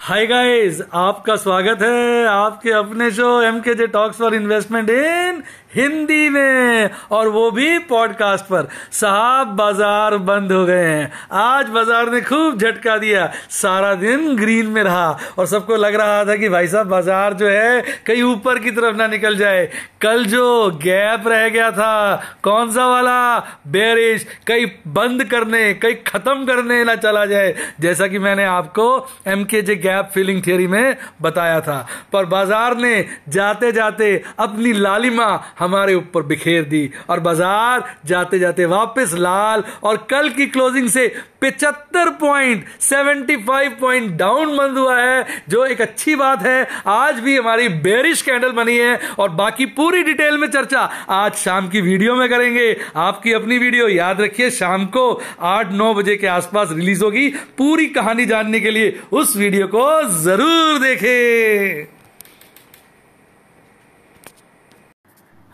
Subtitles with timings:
[0.00, 5.42] Hi guys आपका स्वागत है आपके अपने show M K J talks for investment in
[5.74, 12.10] Hindi में और वो भी पॉडकास्ट पर। साहब बाज़ार बंद हो गए हैं। आज बाज़ार
[12.12, 16.48] ने खूब झटका दिया। सारा दिन ग्रीन में रहा और सबको लग रहा था कि
[16.48, 19.68] भाई साहब बाज़ार जो है कहीं ऊपर की तरफ़ ना निकल जाए।
[20.02, 23.38] कल जो गैप रह गया था, कौन सा वाला?
[23.68, 28.88] बेरिश कहीं बंद करने, कहीं खत्म करने ना चला जाए। जैसा कि मैंने आपको
[29.26, 31.78] एम के जे गैप फिलिंग थियरी में बताया था।
[32.12, 32.94] पर बाज़ार ने
[33.28, 39.96] जाते जाते अपनी लालिमा हमारे ऊपर बिखेर दी और बाज़ार जाते जाते वापस लाल और
[40.10, 41.06] कल की क्लोजिंग से
[41.40, 47.20] पिचहत्तर point seventy five point down बंद हुआ है, जो एक अच्छी बात है। आज
[47.20, 51.80] भी हमारी बेरिश कैंडल बनी है और बाकी पूरी डिटेल में चर्चा आज शाम की
[51.80, 56.72] वीडियो में करेंगे। आपकी अपनी वीडियो याद रखिए, शाम को आठ नौ बजे के आसपास
[56.72, 57.28] रिलीज़ होगी।
[57.58, 59.79] पूरी कहानी जानने के लिए उस वीडियो को
[60.22, 61.99] ज़रूर देखें।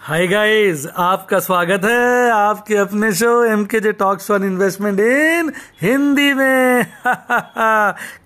[0.07, 5.53] हाय गाइस आपका स्वागत है आपके अपने show M K J talks for investment in
[5.83, 6.87] Hindi में।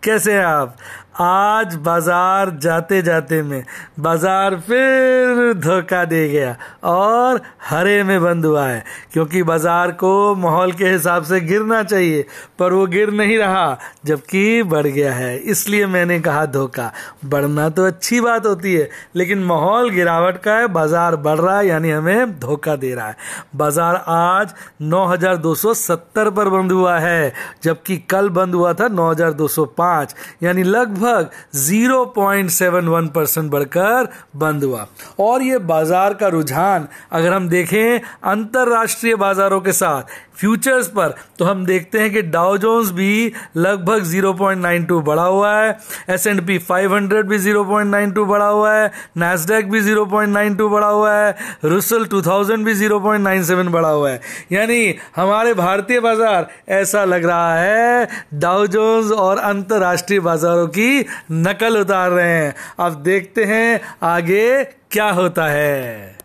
[0.05, 0.77] कैसे हैं आप?
[1.21, 3.65] आज बाज़ार जाते जाते में,
[4.01, 10.73] बाज़ार फिर धोखा दे गया और हरे में बंद हुआ है, क्योंकि बाज़ार को माहौल
[10.73, 12.25] के हिसाब से गिरना चाहिए,
[12.59, 16.93] पर वो गिर नहीं रहा, जबकि बढ़ गया है। इसलिए मैंने कहा धोखा।
[17.25, 21.67] बढ़ना तो अच्छी बात होती है, लेकिन माहौल गिरावट का है, बाज़ार बढ़ रहा है
[21.71, 23.17] यानी हमें धोखा दे रहा है।
[23.57, 24.55] बाज़ार आज
[24.85, 27.33] 9270 पर बंद हुआ है,
[27.63, 34.87] जबकि कल बंद हुआ था 9205 यानी लगभग लगभग 0.71 परसेंट बढ़कर बंद हुआ।
[35.21, 40.03] और ये बाज़ार का रुझान, अगर हम देखें अंतरराष्ट्रीय बाजारों के साथ,
[40.41, 45.79] फ्यूचर्स पर तो हम देखते हैं कि डाउ जोन्स भी लगभग 0.92 बढ़ा हुआ है,
[46.09, 51.37] एस एंड पी फाइव भी 0.92 बढ़ा हुआ है, नेस्डेक भी 0.92 बढ़ा हुआ है
[51.65, 54.21] रुसल 2000 भी 0.97 बढ़ा हुआ है।
[54.53, 61.79] यानी हमारे भारतीय बाज़ार ऐसा लग रहा है डाउ जोन्स और अंतर्राष्ट्रीय बाजारों की नकल
[61.79, 66.19] उतार रहे हैं। अब देखते हैं आगे क्या होता है।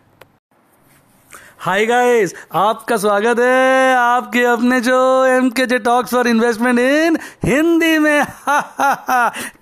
[1.65, 7.17] हाय गाइस आपका स्वागत है आपके अपने जो M K J talks for investment in
[7.45, 8.25] Hindi में।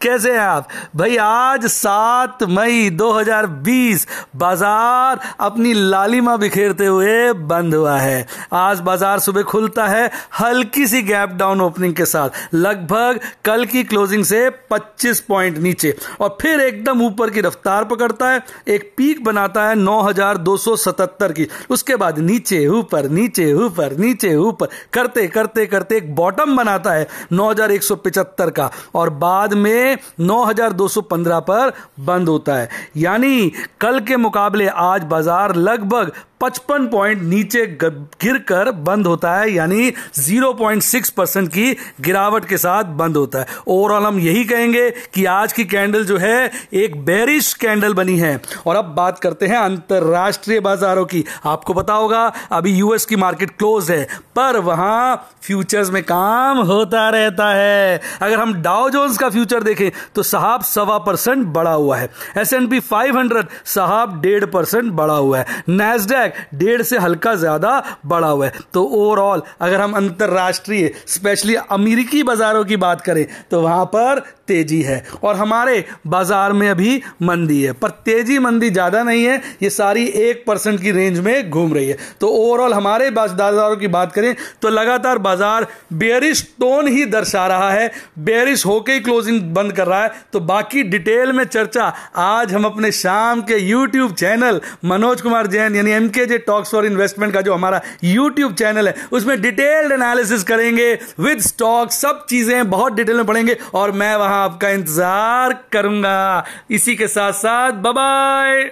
[0.01, 0.67] कैसे हैं आप?
[0.95, 9.19] भाई, आज सात मई 2020 बाज़ार अपनी लालिमा बिखेरते हुए बंद हुआ है। आज बाज़ार
[9.19, 14.49] सुबह खुलता है, हल्की सी गैप डाउन ओपनिंग के साथ। लगभग कल की क्लोजिंग से
[14.71, 19.75] 25 पॉइंट नीचे। और फिर एकदम ऊपर की रफ्तार पकड़ता है, एक पीक बनाता है
[19.75, 26.13] 9277 की। उसके उसके बाद नीचे, ऊपर नीचे ऊपर नीचे, ऊपर। करते करते करते एक
[26.15, 33.51] बॉटम बनाता है 9175 का और बाद में 9215 पर बंद होता है। यानी
[33.81, 36.11] कल के मुकाबले आज बाज़ार लगभग
[36.43, 42.83] पचपन पॉइंट नीचे गिर कर बंद होता है, यानी 0.6 परसेंट की गिरावट के साथ
[42.83, 47.53] बंद होता है। ओवरऑल हम यही कहेंगे कि आज की कैंडल जो है, एक बेरिश
[47.53, 52.71] कैंडल बनी है। और अब बात करते हैं अंतरराष्ट्रीय बाजारों की। आपको पता होगा, अभी
[52.71, 58.53] यूएस की मार्केट क्लोज है, पर वहाँ फ्यूचर्स में काम होता रहता है। अगर हम
[58.61, 62.79] डाउ जोन्स का फ्यूचर देखें तो साहब सवा परसेंट बढ़ा हुआ है। S and P
[62.79, 67.71] five hundred साहब डेढ़ परसेंट बढ़ा हुआ है। नेस्डैक डेढ़ से हल्का ज़्यादा
[68.05, 73.61] बढ़ा हुआ है। तो ओवरऑल अगर हम अंतरराष्ट्रीय स्पेशली अमेरिकी बाजारों की बात करें तो
[73.61, 79.03] वहाँ पर तेज़ी है। और हमारे बाज़ार में अभी मंदी है। पर तेज़ी मंदी ज़्यादा
[79.03, 83.09] नहीं है, ये सारी एक परसेंट की रेंज में घूम रही है। तो ओवरऑल हमारे
[83.11, 88.93] बाजारों की बात करें तो लगातार बाज़ार बेरिश टोन ही दर्शा रहा है। बेरिश होके
[88.93, 91.85] ही क्लोजिंग बंद कर रहा है। तो बाकी डिटेल में चर्चा,
[92.17, 96.85] आज हम अपने शाम के यूट्यूब चैनल मनोज कुमार जैन यानी एम के टॉक्स फॉर
[96.85, 102.69] इन्वेस्टमेंट का जो हमारा यूट्यूब चैनल है, उसमें डिटेल्ड एनालिसिस करेंगे। विद स्टॉक सब चीज़ें
[102.69, 108.63] बहुत डिटेल में पढ़ेंगे। और मैं वहाँ आपका इंतज़ार करूँगा। इसी के साथ साथ बाय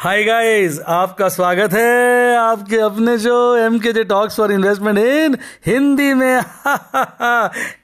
[0.00, 5.36] हाय गाइस आपका स्वागत है आपके अपने जो M K J talks for investment in
[5.66, 6.42] Hindi में।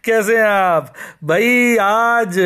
[0.05, 0.95] कैसे हैं आप?
[1.25, 2.39] भाई, आज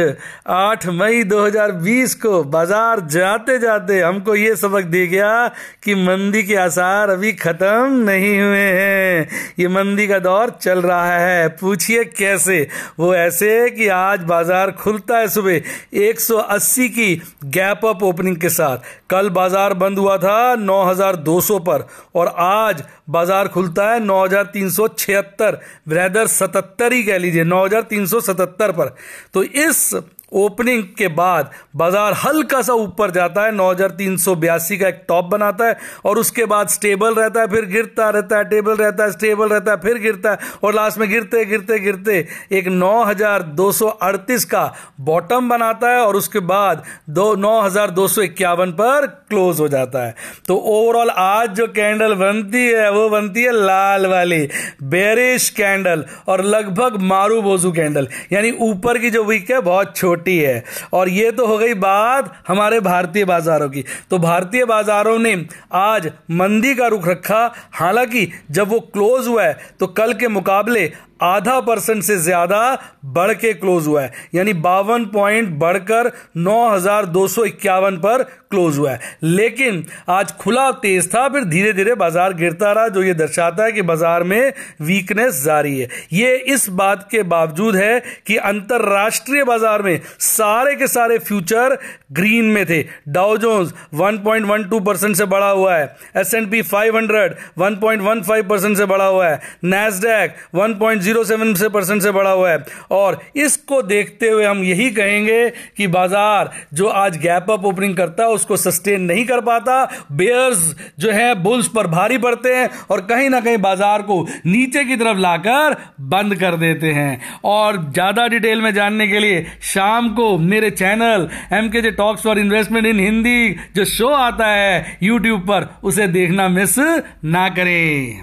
[0.47, 5.49] 8 मई 2020 को बाज़ार जाते जाते हमको ये सबक दे गया
[5.83, 9.29] कि मंदी के आसार अभी खत्म नहीं हुए हैं।
[9.59, 12.69] ये मंदी का दौर चल रहा है। पूछिए कैसे?
[12.99, 15.61] वो ऐसे कि आज बाज़ार खुलता है सुबह
[15.95, 18.77] 180 की गैप अप ओपनिंग के साथ।
[19.11, 25.59] कल बाज़ार बाज़ार बंद हुआ था 9200 पर और आज बाज़ार खुलता है 9376
[25.89, 28.95] ब्रदर 77 ही कह लीजिए 9377 पर।
[29.35, 29.93] तो इस
[30.33, 34.89] ओपनिंग के बाद बाज़ार हल्का सा ऊपर जाता है, नौ हज़ार तीन सौ बयासी का
[34.89, 38.77] एक टॉप बनाता है, और उसके बाद स्टेबल रहता है, फिर गिरता रहता है, टेबल
[38.77, 42.69] रहता है, स्टेबल रहता है, फिर गिरता है, और लास्ट में गिरते गिरते गिरते एक
[42.69, 44.62] नौ हज़ार दो सौ अड़तीस का
[45.01, 49.69] बॉटम बनाता है, और उसके बाद दो, नौ हज़ार दो सौ इक्यावन पर क्लोज हो
[49.69, 50.15] जाता है।
[50.49, 54.38] तो ओवरऑल आज जो कैंडल बनती है, वो बनती है लाल वाली
[54.82, 60.38] बेरिश कैंडल और लगभग मारू बोजू कैंडल यानी ऊपर की जो वीक है, बहुत छोटी
[60.38, 65.35] है। और ये तो हो गई बात हमारे भारतीय बाजारों की। तो भारतीय बाजारों ने
[65.73, 70.91] आज मंदी का रुख रखा। हालाँकि जब वो क्लोज हुआ है तो कल के मुकाबले
[71.23, 72.61] आधा परसेंट से ज़्यादा
[73.07, 78.23] बढ़ के क्लोज हुआ है। यानी बावन पॉइंट बढ़कर नौ हज़ार दो सौ इक्यावन पर
[78.51, 83.03] क्लोज हुआ है। लेकिन आज खुला तेज था, फिर धीरे धीरे बाज़ार गिरता रहा, जो
[83.03, 84.53] ये दर्शाता है कि बाज़ार में
[84.83, 90.87] वीकनेस जारी है। ये इस बात के बावजूद है कि अंतरराष्ट्रीय बाज़ार में सारे के
[90.89, 91.77] सारे फ्यूचर
[92.13, 97.35] ग्रीन में थे। डाउजोन्स 1.12 परसेंट से बढ़ा हुआ है। S and P five hundred
[97.59, 101.69] one point one five percent से बढ़ा हुआ है। Nasdaq one point zero seven से
[101.71, 102.59] परसेंट से बढ़ा हुआ है।
[102.93, 108.23] और इसको देखते हुए हम यही कहेंगे कि बाज़ार जो आज गैप अप ओपनिंग करता
[108.23, 113.01] है, उसको सस्टेन नहीं कर पाता। बेयर्स जो है, बुल्स पर भारी पड़ते हैं और
[113.07, 115.77] कहीं ना कहीं बाज़ार को नीचे की तरफ़ लाकर
[116.11, 121.29] बंद कर देते हैं। और ज़्यादा डिटेल में जानने के लिए शाम को मेरे channel
[121.53, 126.07] M K J talks for investment in Hindi जो शो आता है यूट्यूब पर, उसे
[126.09, 128.19] देखना मिस ना करें।